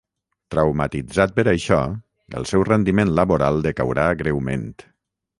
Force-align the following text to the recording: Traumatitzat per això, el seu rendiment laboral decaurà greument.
Traumatitzat 0.53 1.33
per 1.39 1.43
això, 1.51 1.77
el 2.39 2.47
seu 2.51 2.63
rendiment 2.69 3.11
laboral 3.19 3.61
decaurà 3.67 4.07
greument. 4.23 4.65